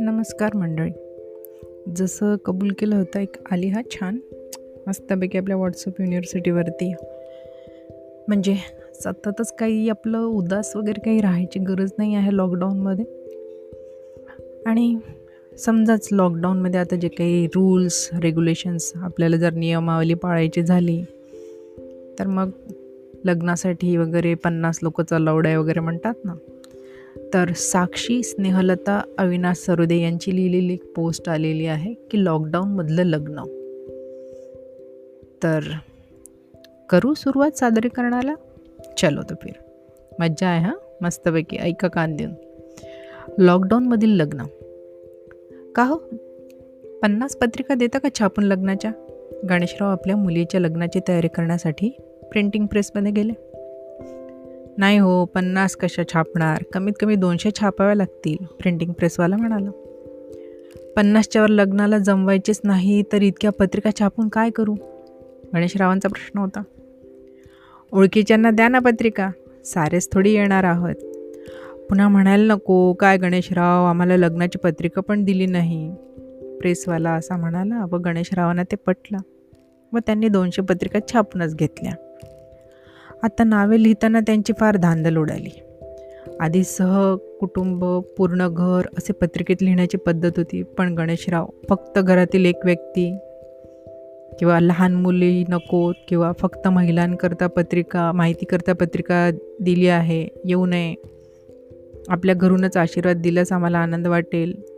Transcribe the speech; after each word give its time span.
नमस्कार 0.00 0.56
मंडळी. 0.56 0.90
जसं 1.96 2.36
कबूल 2.36 2.72
केलं 2.78 2.96
होतं 2.96 3.20
एक 3.20 3.36
आली 3.50 3.66
हा 3.66 3.82
छान. 3.90 4.18
मस्तपैकी 4.86 5.38
आपल्या 5.38 5.56
व्हॉट्सअप 5.56 6.00
युनिव्हर्सिटीवरती 6.00 6.94
म्हणजे 8.28 8.56
सततच 8.94 9.52
काही 9.52 9.88
आपलं 9.88 10.18
उदास 10.18 10.76
वगैरे 10.76 11.00
काही 11.00 11.20
राहायची 11.20 11.58
गरज 11.58 11.90
नाही 11.98 12.14
आहे 12.14 12.36
लॉकडाऊनमध्ये 12.36 13.04
आणि 14.66 14.96
समजाच 15.58 16.08
लॉकडाऊनमध्ये 16.12 16.80
आता 16.80 16.96
जे 16.96 17.08
काही 17.08 17.46
रूल्स 17.46 18.10
रेग्युलेशन्स 18.22 18.92
आपल्याला 18.96 19.36
जर 19.36 19.52
नियमावली 19.52 20.14
पाळायची 20.14 20.62
झाली 20.62 21.04
तर 22.18 22.26
मग 22.26 22.50
लग्नासाठी 23.24 23.96
वगैरे 23.96 24.34
पन्नास 24.34 24.78
लोकचा 24.82 25.18
लौड 25.18 25.46
आहे 25.46 25.56
वगैरे 25.56 25.80
म्हणतात 25.80 26.14
ना? 26.24 26.34
तर 27.34 27.52
साक्षी 27.52 28.22
स्नेहलता 28.22 29.02
अविनाश 29.18 29.56
सरोदे 29.56 29.96
यांची 29.96 30.36
लिहिलेली 30.36 30.72
एक 30.72 30.94
पोस्ट 30.96 31.28
आलेली 31.28 31.66
आहे 31.66 31.94
की 31.94 32.24
लॉकडाऊनमधलं 32.24 33.02
लग्न. 33.02 33.40
तर 35.42 35.60
करू 36.90 37.14
सुरुवात 37.14 37.50
सादरीकरणाला? 37.50 38.34
चलो 38.98 39.22
तो 39.22 39.34
फिर. 39.42 39.52
मज्जा 40.18 40.48
आहे 40.48 40.64
हां? 40.64 40.74
मस्तपैकी. 41.00 41.56
ऐका 41.56 41.88
कान 41.88 42.16
देऊन. 42.16 42.34
लॉकडाऊनमधील 43.38 44.10
लग्न. 44.10 44.42
का 45.74 45.84
हो? 45.84 45.96
पन्नास 47.02 47.36
पत्रिका 47.36 47.74
देता 47.74 47.98
का 47.98 48.08
छापून 48.18 48.44
लग्नाच्या? 48.44 48.92
गणेशराव 49.50 49.90
आपल्या 49.90 50.16
मुलीच्या 50.16 50.60
लग्नाची 50.60 51.00
तयारी 51.08 51.28
करण्यासाठी 51.28 51.96
प्रिंटिंग 52.32 52.66
प्रेसमध्ये 52.66 53.12
गेले. 53.12 53.32
नाही 54.78 54.98
हो 54.98 55.24
पन्नास 55.24 55.76
कशा 55.76 56.02
छापणार? 56.12 56.62
कमीत 56.72 56.92
कमी 57.00 57.16
दोनशे 57.16 57.50
छापाव्या 57.60 57.94
लागतील 57.94 58.44
प्रिंटिंग 58.44 58.92
प्रेसवाला 58.92 59.36
म्हणाला. 59.36 59.70
पन्नासच्यावर 60.96 61.48
लग्नाला 61.48 61.98
जमवायचेच 61.98 62.60
नाही 62.64 63.02
तर 63.12 63.22
इतक्या 63.22 63.50
पत्रिका 63.50 63.90
छापून 63.98 64.28
काय 64.28 64.50
करू? 64.50 64.74
गणेशरावांचा 65.54 66.08
प्रश्न 66.08 66.38
होता. 66.38 66.62
ओळखीच्यांना 67.92 68.50
द्या 68.50 68.68
ना 68.68 68.78
पत्रिका 68.78 69.30
सारेच 69.64 70.08
थोडी 70.12 70.30
येणार 70.32 70.64
आहोत. 70.64 70.94
पुन्हा 71.88 72.08
म्हणायला 72.08 72.54
नको 72.54 72.92
काय 72.92 73.18
गणेशराव 73.18 73.84
आम्हाला 73.84 74.16
लग्नाची 74.16 74.58
पत्रिका 74.58 75.00
पण 75.00 75.24
दिली 75.24 75.46
नाही. 75.46 75.94
प्रेसवाला 76.60 77.10
असा 77.10 77.36
म्हणाला 77.36 77.86
व 77.90 77.96
गणेशरावांना 77.96 78.62
ते 78.62 78.76
पटला. 78.76 79.18
व 79.92 79.98
त्यांनी 79.98 80.28
दोनशे 80.28 80.62
पत्रिका 80.62 80.98
छापूनच 81.12 81.56
घेतल्या. 81.56 81.92
आता 83.22 83.44
नावे 83.44 83.82
लिहिताना 83.82 84.20
त्यांची 84.20 84.52
फार 84.58 84.76
धांदल 84.76 85.16
उडाली. 85.16 85.62
आधी 86.40 86.64
सह 86.64 87.14
कुटुंब 87.40 87.84
पूर्ण 88.18 88.48
घर 88.48 88.82
असे 88.98 89.12
पत्रिकेत 89.12 89.56
लिहिण्याची 89.62 89.96
पद्धत 89.96 90.32
होती 90.36 90.62
पण 90.62 90.94
गणेशराव 90.94 91.46
फक्त 91.68 91.98
घरातील 91.98 92.44
एक 92.44 92.64
व्यक्ती 92.64 93.18
किंवा 94.38 94.60
लहान 94.60 94.94
मुली 94.94 95.44
नकोत 95.48 95.94
किंवा 96.08 96.32
फक्त 96.32 96.68
महिलांकरता 96.68 97.46
पत्रिका 97.46 98.12
माहितीकरता 98.12 98.72
पत्रिका 98.72 99.30
दिली 99.60 99.88
आहे 99.88 100.28
येऊ 100.44 100.66
नये. 100.66 100.94
आपल्या 102.08 102.34
घरूनच 102.34 102.76
आशीर्वाद 102.76 103.16
दिल्यास 103.16 103.52
आम्हाला 103.52 103.78
आनंद 103.78 104.06
वाटेल. 104.06 104.71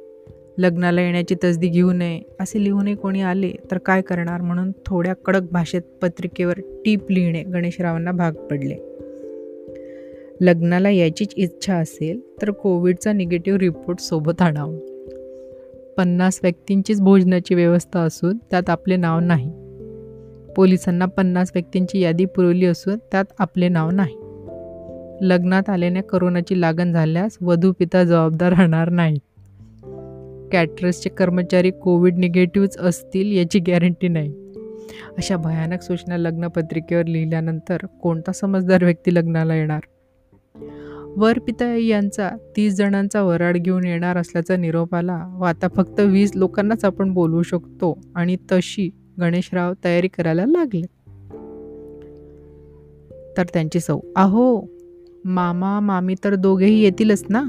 लग्नाला 0.59 1.01
येण्याची 1.01 1.35
तसदी 1.45 1.69
घेऊ 1.69 1.93
नये 1.93 2.21
असे 2.41 2.65
लिहूनही 2.65 2.95
कोणी 2.95 3.21
आले 3.21 3.53
तर 3.71 3.79
काय 3.79 4.03
करणार 4.03 4.41
म्हणून 4.41 4.73
थोड्या 4.87 5.15
कडक 5.15 5.43
भाषेत 5.53 5.83
पत्रिकेवर 6.03 6.55
टीप 6.85 7.11
लिहिणे 7.11 7.43
गणेशरावांना 7.43 8.13
भाग 8.13 8.33
पडले. 8.33 8.77
लग्नाला 10.41 10.91
याचीच 10.91 11.35
इच्छा 11.37 11.75
असेल 11.75 12.21
तर 12.43 12.51
कोविडचा 12.51 13.13
निगेटिव्ह 13.13 13.59
रिपोर्ट 13.59 14.01
सोबत 14.01 14.43
आणावा. 14.43 14.79
पन्नास 15.97 16.41
व्यक्तींचीच 16.43 17.01
भोजनाची 17.01 17.55
व्यवस्था 17.55 18.01
असून 18.01 18.37
त्यात 18.51 18.71
आपले 18.71 18.97
नाव 18.97 19.21
नाही. 19.21 19.51
पोलिसांना 20.57 21.07
पन्नास 21.07 21.51
व्यक्तींची 21.55 22.01
यादी 22.01 22.25
पुरवली 22.25 22.67
असून 22.67 22.99
त्यात 23.11 23.25
आपले 23.39 23.69
नाव 23.69 23.91
नाही. 23.91 24.17
लग्नात 25.21 25.71
आल्याने 25.71 26.01
करोनाची 26.01 26.61
लागण 26.61 26.93
झाल्यास 26.93 27.39
वधू 27.41 27.73
पिता 27.79 28.05
जबाबदार 28.05 28.49
राहणार 28.49 28.91
नाहीत. 28.91 29.21
कॅटरसचे 30.55 31.11
कर्मचारी 31.11 31.71
कोविड 31.71 32.19
निगेटिव्हच 32.19 32.79
असतील 32.79 33.37
याची 33.37 33.59
गॅरंटी 33.59 34.09
नाही. 34.09 34.29
अशा 35.17 35.37
भयानक 35.37 35.83
सूचना 35.83 36.17
लग्नपत्रिकेवर 36.17 37.07
लिहिल्यानंतर 37.07 37.77
कोणता 38.03 38.33
समजदार 38.33 38.85
व्यक्ती 38.85 39.15
लग्नाला 39.15 39.55
येणार? 39.55 39.81
वर 41.17 41.39
पिता 41.39 41.77
यांचा 41.77 42.31
तीस 42.57 42.75
जणांचा 42.75 43.23
वराड 43.23 43.57
घेऊन 43.57 43.87
येणार 43.87 44.17
असल्याचा 44.17 44.57
निरोप 44.57 44.95
आला 44.95 45.37
व 45.41 45.45
आता 45.45 45.69
फक्त 45.69 46.01
वीस 46.01 46.33
लोकांनाच 46.35 46.85
आपण 46.85 47.13
बोलवू 47.15 47.43
शकतो 47.43 47.99
आणि 48.15 48.37
तशी 48.53 48.91
गणेशराव 49.21 49.73
तयारी 49.85 50.09
करायला 50.09 50.45
लागले. 50.47 50.87
तर 53.37 53.45
त्यांची 53.45 53.81
सौ 53.81 54.01
अहो 54.17 54.67
मामा 55.25 55.81
मामी 55.81 56.15
तर 56.25 56.35
दोघेही 56.35 56.83
येतीलच 56.83 57.25
ना? 57.29 57.43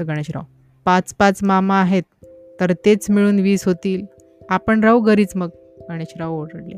तर 0.00 0.04
गणेशराव 0.04 0.42
पाच 0.86 1.14
पाच 1.14 1.38
मामा 1.42 1.80
आहेत 1.80 2.02
तर 2.60 2.72
तेच 2.72 3.10
मिळून 3.10 3.38
वीस 3.38 3.68
होतील. 3.68 4.06
आपण 4.50 4.84
राहू 4.84 5.00
घरीच 5.00 5.32
मग 5.36 5.48
गणेशराव 5.88 6.40
ओरडले. 6.40 6.74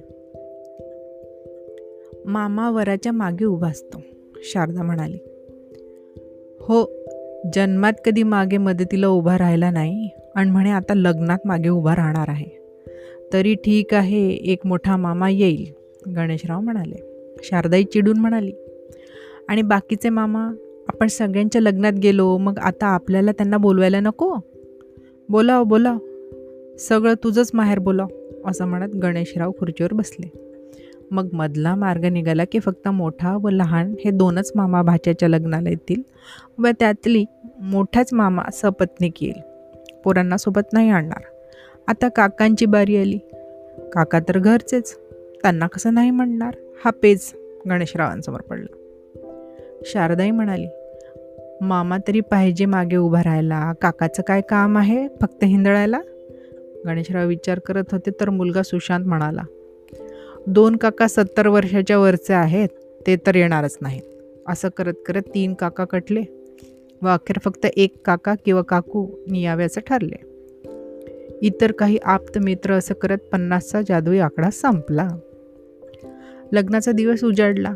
मामा 2.24 2.70
वराच्या 2.70 3.12
मागे 3.12 3.44
उभा 3.44 3.68
असतो 3.68 4.00
शारदा 4.36 4.82
म्हणाली. 4.82 5.18
हो 6.60 6.92
जन्मात 7.54 7.92
कधी 8.04 8.22
मागे 8.22 8.56
मदतीला 8.56 9.08
उभा 9.08 9.38
राहिला 9.38 9.70
नाही 9.70 10.10
आणि 10.34 10.50
म्हणे 10.50 10.70
आता 10.70 10.94
लग्नात 10.94 11.38
मागे 11.44 11.68
उभा 11.68 11.97
राहणार 11.97 12.28
आहे. 12.28 12.58
तरी 13.32 13.54
ठीक 13.54 13.94
आहे 13.94 14.30
एक 14.30 14.66
मोठा 14.66 14.97
मामा 14.97 15.30
येईल 15.30 15.72
गणेशराव 16.16 16.60
म्हणाले. 16.60 16.97
शारदाई 17.42 17.84
चिडून 17.84 18.18
म्हणाली. 18.18 18.52
आणि 19.48 19.62
बाकीचे 19.62 20.08
मामा? 20.08 20.50
आपण 20.88 21.06
सगळ्यांच्या 21.06 21.62
लग्नात 21.62 21.93
गेलो 21.93 22.38
मग 22.38 22.59
आता 22.59 22.87
आपल्याला 22.87 23.32
त्यांना 23.32 23.56
बोलवायला 23.56 24.00
नको? 24.00 24.37
बोलाव 25.28 25.65
बोलाव. 25.65 25.97
सगळं 26.78 27.15
तुझंच 27.15 27.50
माहेर 27.54 27.78
बोलाव 27.78 28.06
असं 28.47 28.65
म्हणत 28.65 28.94
गणेशराव 28.97 29.50
खुर्चीवर 29.59 29.93
बसले. 29.93 30.32
मग 31.10 31.28
मधला 31.32 31.75
मार्ग 31.75 32.04
निघाला 32.04 32.44
की 32.44 32.60
फक्त 32.60 32.88
मोठा 32.88 33.37
व 33.43 33.48
लहान 33.48 33.94
हे 34.04 34.10
दोनच 34.10 34.53
मामा 34.54 34.82
भाच्याच्या 34.82 35.28
लग्नाला 35.28 35.71
येतील 35.71 36.03
व 36.59 36.69
त्यातली 36.81 37.25
मोठाच 37.60 38.12
मामा 38.12 38.43
सपत्नीक 38.53 39.22
येईल. 39.22 39.41
पोरांना 40.04 40.37
सोबत 40.37 40.72
नाही 40.72 40.91
आणणार. 40.91 41.22
आता 41.87 42.09
काकांची 42.09 42.66
बारी 42.66 42.97
आली. 42.97 43.19
काका 43.93 44.21
तर 44.21 44.38
घरचेच. 44.38 44.98
त्यांना 45.43 45.66
कसं 45.66 45.94
नाही 45.94 46.10
म्हणणार? 46.10 46.54
हा 46.84 46.91
पेज 46.91 47.32
गणेशरावांसमोर 47.69 48.41
पडला. 48.41 48.75
शारदाई 49.84 50.31
म्हणाली 50.31 50.66
मामा 51.60 51.98
तरी 52.08 52.20
पाहिजे 52.20 52.64
मागे 52.64 52.96
उभा 52.96 53.22
राहायला. 53.24 53.72
काकाचं 53.72 54.22
काय 54.22 54.41
काम 54.41 54.78
आहे? 54.78 55.08
फक्त 55.20 55.44
हिंदळायला? 55.44 56.00
गणेशराव 56.86 57.28
विचार 57.28 57.58
करत 57.58 57.84
होते 57.92 58.10
तर 58.10 58.30
मुलगा 58.30 58.62
सुशांत 58.62 59.06
म्हणाला 59.06 59.42
दोन 60.47 60.76
काका 60.76 61.08
सत्तर 61.08 61.47
वर्षाच्या 61.47 61.98
वरचे 61.98 62.32
आहेत 62.32 62.68
ते 63.06 63.16
तर 63.16 63.34
येणारच 63.34 63.78
नाहीत. 63.80 64.02
असं 64.48 64.68
करत 64.68 64.92
करत 65.06 65.22
तीन 65.34 65.54
काका 65.54 65.84
कटले. 65.84 66.22
व 67.02 67.08
अखेर 67.08 67.38
फक्त 67.44 67.66
एक 67.76 68.06
काका 68.06 68.34
किंवा 68.44 68.62
काकू 68.62 69.06
नियाव्याचं 69.30 69.80
ठरले. 69.80 70.28
इतर 71.42 71.72
काही 71.72 71.98
आप्त 72.04 72.38
मित्र 72.38 72.72
असं 72.72 72.94
करत 72.94 73.18
पन्नासचा 73.32 73.80
जादुई 73.88 74.18
आकडा 74.18 74.50
संपला. 74.50 75.08
लग्नाचा 76.52 76.92
दिवस 76.92 77.24
उजाडला. 77.24 77.74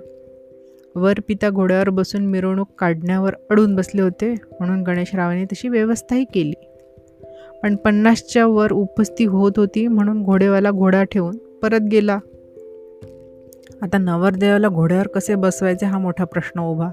वर 0.97 1.14
पिता 1.28 1.50
घोड्यावर 1.50 1.91
बसून 1.91 2.27
मिरवणूक 2.27 2.68
काढण्यावर 2.78 3.34
अडून 3.50 3.74
बसले 3.74 4.03
होते 4.03 4.33
म्हणून 4.33 4.83
गणेशरावांनी 4.83 5.44
तशी 5.44 5.68
व्यवस्थाही 5.68 6.24
केली. 6.24 6.68
पण 7.62 7.77
पन्नासच्या 7.77 8.47
वर 8.47 8.72
उपस्थित 8.72 9.28
होत 9.28 9.53
होती 9.56 9.86
म्हणून 9.86 10.22
घोडेवाला 10.22 10.71
घोडा 10.71 11.04
ठेवून 11.04 11.36
परत 11.36 11.80
गेला. 11.80 12.18
आता 13.83 13.98
नवरदेवाला 13.98 14.68
घोड्यावर 14.68 15.06
कसे 15.06 15.34
बसवायचे 15.34 15.86
हा 15.86 15.98
मोठा 15.98 16.24
प्रश्न 16.24 16.60
उभा. 16.60 16.91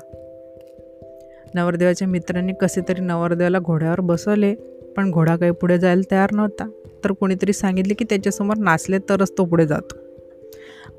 नवरदेवाच्या 1.53 2.07
मित्रांनी 2.07 2.53
कसे 2.53 2.81
तरी 2.89 3.01
नवरदेवाला 3.01 3.59
घोड्यावर 3.59 4.01
बसवले 4.01 4.55
पण 4.97 5.11
घोडा 5.11 5.35
काही 5.35 5.51
पुढे 5.51 5.77
जायला 5.77 6.01
तयार 6.11 6.29
नव्हता. 6.31 6.69
तर 7.03 7.11
कोणीतरी 7.11 7.53
सांगितले 7.53 7.93
की 7.93 8.05
त्याच्यासमोर 8.09 8.57
नाचले 8.57 8.97
तरच 8.97 9.31
तो 9.37 9.45
पुढे 9.45 9.67
जातो. 9.67 10.08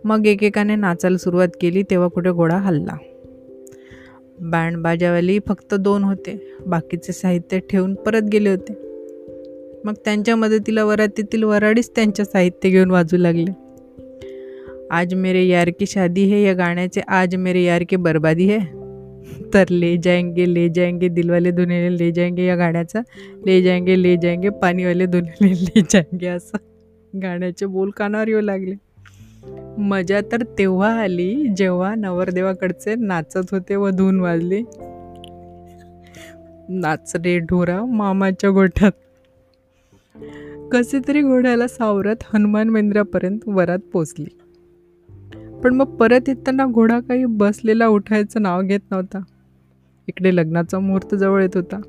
मग 0.04 0.26
एकेकाने 0.26 0.76
नाचायला 0.76 1.16
सुरुवात 1.16 1.48
केली 1.60 1.82
तेव्हा 1.82 2.08
कुठे 2.08 2.30
घोडा 2.30 2.56
हल्ला. 2.56 2.96
बँड 4.40 4.76
बाजावाली 4.76 5.38
फक्त 5.46 5.74
दोन 5.74 6.04
होते 6.04 6.54
बाकीचे 6.66 7.12
साहित्य 7.12 7.58
ठेवून 7.58 7.94
परत 7.94 8.22
गेले 8.22 8.50
होते. 8.50 8.72
मग 9.84 9.94
त्यांच्या 10.04 10.36
मदतीला 10.36 10.84
वरातीतील 10.84 11.42
वराडीच 11.42 11.90
त्यांचे 11.96 12.24
साहित्य 12.24 12.68
घेऊन 12.68 12.90
वाजू 12.90 13.16
लागले. 13.16 13.52
आज 14.90 15.14
मेरे 15.14 15.46
यार 15.46 15.68
की 15.68 15.86
शादी 15.86 16.24
है 16.24 16.42
या 16.42 16.52
गाण्याचे 16.52 17.00
आज 17.08 17.36
मेरे 17.36 17.62
यार 17.62 17.82
की 17.88 17.96
बर्बादी 17.96 18.44
है. 18.44 18.58
तर 19.54 19.64
ले 19.70 19.96
जाएंगे 19.96 20.54
ले 20.54 20.68
जाएंगे 20.68 21.08
दिलवाले 21.08 21.50
दुनेले 21.50 21.98
ले 21.98 22.12
जाएंगे 22.12 22.46
या 22.46 22.56
गाण्याचा 22.56 23.00
ले 23.46 23.62
जाएंगे 23.62 24.02
ले 24.02 24.16
जाएंगे 24.16 24.48
पाणीवाले 24.48 25.06
दुनेले 25.06 25.52
ले 25.52 25.80
जाएंगे 25.90 26.26
असं 26.26 26.56
गाण्याचे 27.22 27.66
बोल 27.66 27.90
कानावर 27.90 28.28
येऊ 28.28 28.40
लागले. 28.40 28.89
मजा 29.78 30.20
तर 30.32 30.42
तेव्हा 30.58 31.00
आली 31.00 31.46
जेव्हा 31.56 31.94
नवरदेवाकडचे 31.94 32.94
नाचत 32.94 33.40
होते 33.50 33.76
व 33.76 33.90
धून 33.90 34.20
वाजले. 34.20 34.62
नाच 36.68 37.12
रे 37.16 37.38
ढोरा 37.38 37.84
मामाच्या 37.84 38.50
गोठ्यात. 38.50 38.92
कसे 40.72 40.98
तरी 41.08 41.22
घोड्याला 41.22 41.68
सावरत 41.68 42.16
हनुमान 42.34 42.68
मंदिरापर्यंत 42.68 43.38
वरात 43.46 43.78
पोचली. 43.78 44.26
पण 45.64 45.74
मग 45.74 45.84
परत 45.84 46.28
येताना 46.28 46.66
घोडा 46.66 47.00
काही 47.00 47.24
बसलेला 47.24 47.86
उठायचं 47.86 48.42
नाव 48.42 48.62
घेत 48.62 48.80
नव्हता. 48.90 49.18
इकडे 50.08 50.36
लग्नाचा 50.36 50.78
मुहूर्त 50.78 51.14
जवळ 51.14 51.42
येत 51.42 51.56
होता. 51.56 51.80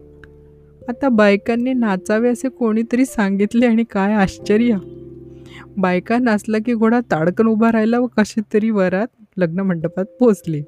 आता 0.90 1.10
बायकांनी 1.10 1.74
नाचावे 1.74 2.30
असे 2.30 2.50
कोणीतरी 2.50 3.06
सांगितले 3.06 3.66
आणि 3.66 3.84
काय 3.84 4.14
आश्चर्य! 4.14 4.78
बायका 5.78 6.18
नाचला 6.18 6.58
की 6.66 6.74
घोडा 6.74 7.00
ताडकन 7.00 7.48
उभा 7.48 7.72
राहिला 7.72 8.00
व 8.00 8.08
कशी 8.18 8.42
तरी 8.54 8.70
वरात 8.70 9.08
लग्न 9.38 9.60
मंडपात 9.60 10.06
पोचली 10.06 10.64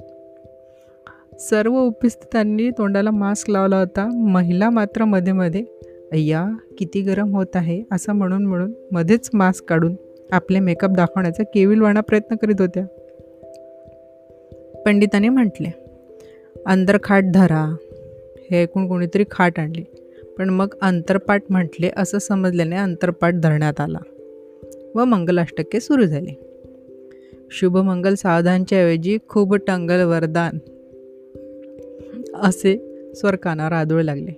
सर्व 1.39 1.79
उपस्थितांनी 1.79 2.69
तोंडाला 2.69 3.11
मास्क 3.11 3.49
लावला 3.49 3.79
होता. 3.79 4.05
महिला 4.05 4.69
मात्रमध्ये 4.69 5.33
मध्ये 5.33 5.65
अय्या 6.11 6.47
किती 6.77 7.01
गरम 7.01 7.35
होत 7.35 7.55
आहे 7.55 7.83
असं 7.91 8.13
म्हणून 8.13 8.45
म्हणून 8.45 8.73
मध्येच 8.91 9.29
मास्क 9.33 9.65
काढून 9.65 9.95
आपले 10.31 10.59
मेकअप 10.59 10.89
दाखवण्याचा 10.89 11.43
केविलवाणा 11.43 12.01
प्रयत्न 12.01 12.35
करीत 12.35 12.61
होत्या. 12.61 12.85
पंडिताने 14.85 15.29
म्हटले 15.29 15.69
अंदर 16.65 16.97
खाट 17.03 17.23
धरा. 17.33 17.75
हे 18.51 18.61
ऐकून 18.61 18.87
कोणीतरी 18.87 19.25
खाट 19.31 19.59
आणली. 19.59 19.83
पण 20.37 20.49
मग 20.49 20.67
अंतरपाठ 20.81 21.43
म्हटले 21.49 21.89
असं 21.97 22.17
समजल्याने 22.17 22.75
अंतरपाठ 22.75 23.33
धरण्यात 23.33 23.79
आला. 23.79 23.97
व 24.95 25.03
मंगलाष्टके 25.03 25.79
सुरू 25.79 26.05
झाले. 26.05 26.39
शुभमंगल 27.51 28.13
सावधानच्या 28.13 28.77
ऐवजी 28.77 29.17
खूप 29.27 29.55
टंगल 29.55 30.03
वरदान 30.03 30.57
असे 32.35 32.77
स्वर 33.13 33.35
कानावर 33.35 33.71
आदळू 33.71 34.01
लागले. 34.01 34.31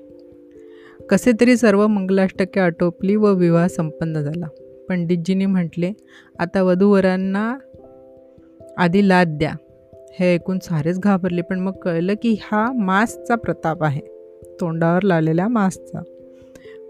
कसे 1.09 1.31
तरी 1.41 1.57
सर्व 1.57 1.87
मंगलाष्टके 1.87 2.59
आटोपली 2.59 3.15
व 3.15 3.33
विवाह 3.33 3.67
संपन्न 3.67 4.21
झाला. 4.21 4.47
पंडितजींनी 4.89 5.45
म्हटले 5.45 5.91
आता 6.39 6.63
वधूवरांना 6.63 7.57
आधी 8.77 9.07
लाद 9.07 9.27
द्या. 9.27 9.53
हे 10.19 10.33
ऐकून 10.33 10.59
सारेच 10.59 10.99
घाबरले 10.99 11.41
पण 11.41 11.59
मग 11.59 11.71
कळलं 11.71 12.13
की 12.13 12.37
हा 12.41 12.71
मास्कचा 12.71 13.35
प्रताप 13.35 13.83
आहे. 13.83 14.01
तोंडावर 14.59 15.01
लावलेल्या 15.01 15.47
मास्कचा 15.47 15.99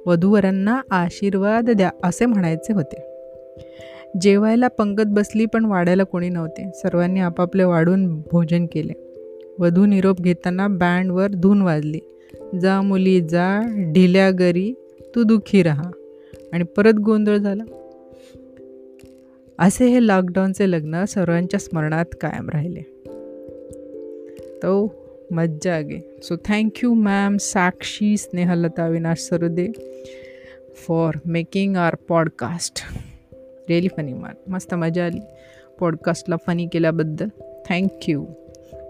वधूवरांना 0.06 0.82
आशीर्वाद 0.92 1.70
द्या 1.70 1.92
असे 2.04 2.26
म्हणायचे 2.26 2.74
होते. 2.74 3.15
जेवायला 4.22 4.68
पंगत 4.68 5.04
बसली 5.08 5.46
पण 5.46 5.66
वाढायला 5.66 6.04
कोणी 6.04 6.30
नव्हते. 6.30 6.72
सर्वांनी 6.76 7.20
आपापले 7.20 7.64
वाढून 7.64 8.20
भोजन 8.20 8.66
केले. 8.66 8.94
वधू 9.60 9.86
निरोप 9.86 10.22
घेताना 10.22 10.68
बँडवर 10.68 11.28
धून 11.28 11.62
वाजली. 11.62 12.00
जा 12.62 12.82
मुली 12.82 13.22
जा 13.22 13.62
ढिल्या 13.92 14.32
गरी 14.32 14.74
तू 15.16 15.24
दुःखी 15.24 15.64
राहा. 15.64 15.92
आणि 16.54 16.64
परत 16.64 16.94
गोंधळ 16.94 17.38
झाला. 17.38 17.64
असे 19.60 19.86
हे 19.86 20.08
लॉकडाऊनचे 20.08 20.72
लग्न 20.72 21.06
सर्वांच्या 21.06 21.60
स्मरणात 21.60 22.06
कायम 22.22 22.50
राहिले. 22.50 22.82
तो 24.58 24.96
मज्जा 25.32 25.82
गे. 25.82 26.20
So 26.24 26.36
thank you 26.46 26.94
ma'am 26.94 27.38
Sakshi 27.38 28.18
Snehalata 28.18 28.88
विनाश 28.88 29.20
सरुदे 29.20 29.68
for 30.88 31.12
making 31.26 31.76
our 31.76 31.96
podcast 32.10 32.84
really 33.70 33.88
funny 33.88 34.14
man 34.14 34.52
मस्त 34.52 34.74
मजा 34.74 35.06
आली. 35.06 35.20
पॉडकास्टला 35.80 36.36
फनी 36.48 36.68
केल्याबद्दल 36.68 37.28
थँक्यू 37.70 38.26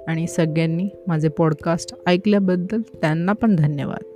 आणि 0.07 0.27
सगळ्यांनी 0.27 0.89
माझे 1.07 1.29
पॉडकास्ट 1.29 1.95
ऐकल्याबद्दल 2.07 2.81
त्यांना 2.81 3.33
पण 3.33 3.55
धन्यवाद. 3.55 4.14